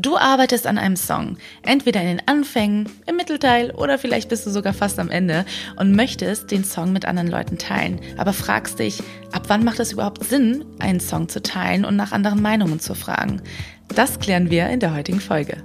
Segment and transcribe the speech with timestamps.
[0.00, 4.50] Du arbeitest an einem Song, entweder in den Anfängen, im Mittelteil oder vielleicht bist du
[4.50, 9.02] sogar fast am Ende und möchtest den Song mit anderen Leuten teilen, aber fragst dich,
[9.32, 12.94] ab wann macht es überhaupt Sinn, einen Song zu teilen und nach anderen Meinungen zu
[12.94, 13.42] fragen?
[13.92, 15.64] Das klären wir in der heutigen Folge.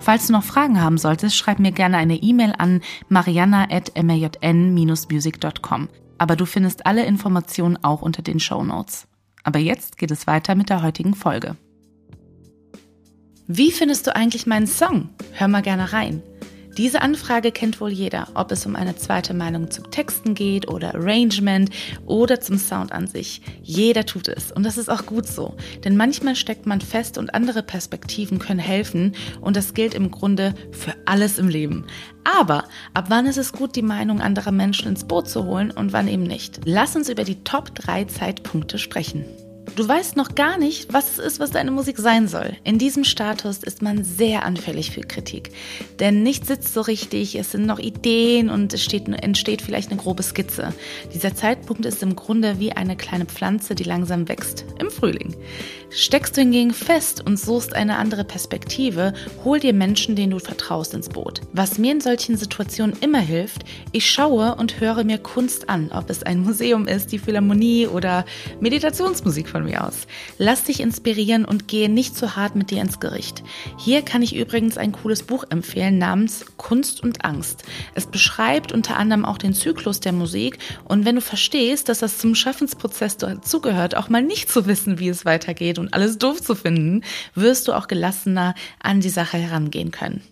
[0.00, 5.88] Falls du noch Fragen haben solltest, schreib mir gerne eine E-Mail an mariana.majn-music.com.
[6.18, 9.06] Aber du findest alle Informationen auch unter den Show Notes.
[9.44, 11.56] Aber jetzt geht es weiter mit der heutigen Folge.
[13.46, 15.10] Wie findest du eigentlich meinen Song?
[15.32, 16.22] Hör mal gerne rein.
[16.76, 20.94] Diese Anfrage kennt wohl jeder, ob es um eine zweite Meinung zum Texten geht oder
[20.94, 21.70] Arrangement
[22.06, 23.42] oder zum Sound an sich.
[23.62, 27.34] Jeder tut es und das ist auch gut so, denn manchmal steckt man fest und
[27.34, 31.86] andere Perspektiven können helfen und das gilt im Grunde für alles im Leben.
[32.24, 35.92] Aber ab wann ist es gut, die Meinung anderer Menschen ins Boot zu holen und
[35.92, 36.60] wann eben nicht?
[36.64, 39.24] Lass uns über die Top 3 Zeitpunkte sprechen.
[39.76, 42.56] Du weißt noch gar nicht, was es ist, was deine Musik sein soll.
[42.64, 45.52] In diesem Status ist man sehr anfällig für Kritik.
[46.00, 50.00] Denn nichts sitzt so richtig, es sind noch Ideen und es steht, entsteht vielleicht eine
[50.00, 50.74] grobe Skizze.
[51.14, 54.64] Dieser Zeitpunkt ist im Grunde wie eine kleine Pflanze, die langsam wächst.
[54.78, 55.36] Im Frühling.
[55.92, 59.12] Steckst du hingegen fest und suchst eine andere Perspektive,
[59.44, 61.40] hol dir Menschen, denen du vertraust, ins Boot.
[61.52, 66.08] Was mir in solchen Situationen immer hilft, ich schaue und höre mir Kunst an, ob
[66.08, 68.24] es ein Museum ist, die Philharmonie oder
[68.60, 70.06] Meditationsmusik von mir aus.
[70.38, 73.42] Lass dich inspirieren und gehe nicht zu hart mit dir ins Gericht.
[73.76, 77.64] Hier kann ich übrigens ein cooles Buch empfehlen namens Kunst und Angst.
[77.96, 82.18] Es beschreibt unter anderem auch den Zyklus der Musik und wenn du verstehst, dass das
[82.18, 86.54] zum Schaffensprozess dazugehört, auch mal nicht zu wissen, wie es weitergeht und alles doof zu
[86.54, 87.02] finden,
[87.34, 90.22] wirst du auch gelassener an die Sache herangehen können.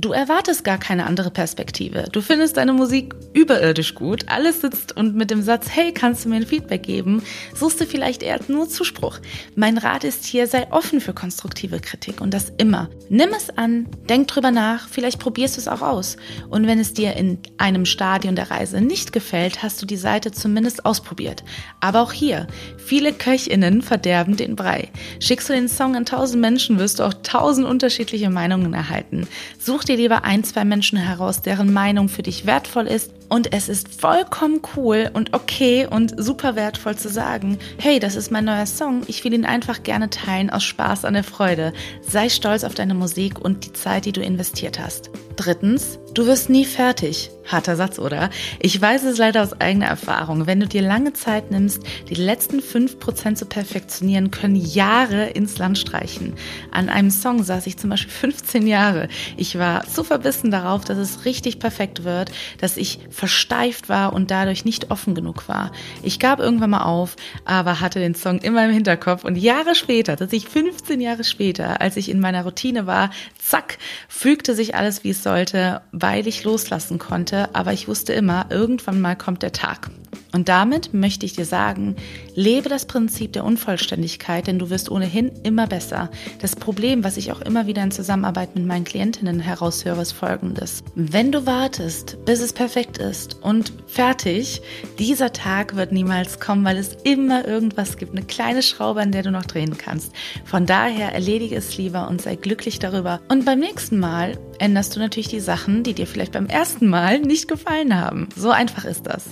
[0.00, 2.04] Du erwartest gar keine andere Perspektive.
[2.10, 6.30] Du findest deine Musik überirdisch gut, alles sitzt und mit dem Satz, hey, kannst du
[6.30, 7.22] mir ein Feedback geben,
[7.54, 9.18] suchst du vielleicht eher nur Zuspruch.
[9.56, 12.88] Mein Rat ist hier, sei offen für konstruktive Kritik und das immer.
[13.10, 16.16] Nimm es an, denk drüber nach, vielleicht probierst du es auch aus.
[16.48, 20.32] Und wenn es dir in einem Stadion der Reise nicht gefällt, hast du die Seite
[20.32, 21.44] zumindest ausprobiert.
[21.80, 22.46] Aber auch hier,
[22.78, 24.88] viele KöchInnen verderben den Brei.
[25.20, 29.28] Schickst du den Song an tausend Menschen, wirst du auch tausend unterschiedliche Meinungen erhalten.
[29.58, 33.12] Such dir lieber ein, zwei Menschen heraus, deren Meinung für dich wertvoll ist.
[33.28, 38.30] Und es ist vollkommen cool und okay und super wertvoll zu sagen, hey, das ist
[38.30, 41.72] mein neuer Song, ich will ihn einfach gerne teilen aus Spaß an der Freude.
[42.02, 45.10] Sei stolz auf deine Musik und die Zeit, die du investiert hast.
[45.36, 47.30] Drittens, du wirst nie fertig.
[47.50, 48.30] Harter Satz, oder?
[48.60, 50.46] Ich weiß es leider aus eigener Erfahrung.
[50.46, 55.78] Wenn du dir lange Zeit nimmst, die letzten 5% zu perfektionieren, können Jahre ins Land
[55.78, 56.34] streichen.
[56.70, 59.08] An einem Song saß ich zum Beispiel 15 Jahre.
[59.36, 64.30] Ich war so verbissen darauf, dass es richtig perfekt wird, dass ich versteift war und
[64.30, 65.72] dadurch nicht offen genug war.
[66.02, 70.14] Ich gab irgendwann mal auf, aber hatte den Song immer im Hinterkopf und Jahre später,
[70.14, 73.78] dass ich 15 Jahre später, als ich in meiner Routine war, zack,
[74.08, 79.00] fügte sich alles, wie es sollte, weil ich loslassen konnte aber ich wusste immer, irgendwann
[79.00, 79.90] mal kommt der Tag.
[80.32, 81.96] Und damit möchte ich dir sagen,
[82.40, 86.10] lebe das Prinzip der Unvollständigkeit, denn du wirst ohnehin immer besser.
[86.40, 90.82] Das Problem, was ich auch immer wieder in Zusammenarbeit mit meinen Klientinnen heraushöre, ist folgendes.
[90.94, 94.62] Wenn du wartest, bis es perfekt ist und fertig,
[94.98, 99.22] dieser Tag wird niemals kommen, weil es immer irgendwas gibt, eine kleine Schraube, an der
[99.22, 100.12] du noch drehen kannst.
[100.46, 103.20] Von daher erledige es lieber und sei glücklich darüber.
[103.28, 107.20] Und beim nächsten Mal änderst du natürlich die Sachen, die dir vielleicht beim ersten Mal
[107.20, 108.28] nicht gefallen haben.
[108.34, 109.24] So einfach ist das.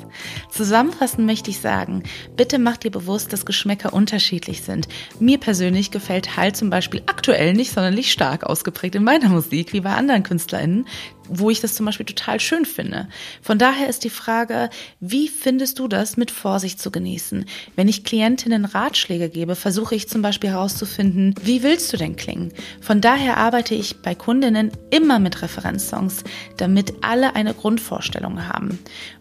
[0.51, 2.03] Zusammenfassend möchte ich sagen,
[2.37, 4.89] bitte mach dir bewusst, dass Geschmäcker unterschiedlich sind.
[5.21, 9.81] Mir persönlich gefällt Hall zum Beispiel aktuell nicht sonderlich stark ausgeprägt in meiner Musik, wie
[9.81, 10.87] bei anderen KünstlerInnen,
[11.29, 13.09] wo ich das zum Beispiel total schön finde.
[13.43, 14.71] Von daher ist die Frage,
[15.01, 17.45] wie findest du das mit Vorsicht zu genießen?
[17.77, 22.53] Wenn ich Klientinnen Ratschläge gebe, versuche ich zum Beispiel herauszufinden, wie willst du denn klingen?
[22.81, 26.25] Von daher arbeite ich bei Kundinnen immer mit Referenzsongs,
[26.57, 28.79] damit alle eine Grundvorstellung haben.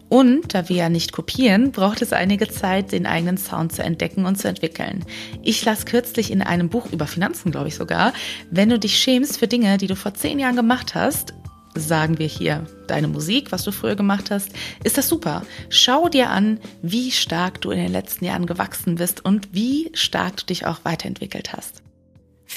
[0.08, 4.24] Und da wir ja nicht kopieren, braucht es einige Zeit, den eigenen Sound zu entdecken
[4.24, 5.04] und zu entwickeln.
[5.42, 8.14] Ich las kürzlich in einem Buch über Finanzen, glaube ich sogar,
[8.50, 11.34] wenn du dich schämst für Dinge, die du vor zehn Jahren gemacht hast,
[11.78, 14.50] sagen wir hier deine Musik, was du früher gemacht hast,
[14.84, 15.42] ist das super.
[15.68, 20.36] Schau dir an, wie stark du in den letzten Jahren gewachsen bist und wie stark
[20.38, 21.82] du dich auch weiterentwickelt hast.